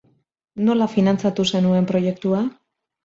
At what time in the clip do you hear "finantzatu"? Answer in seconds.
0.93-1.45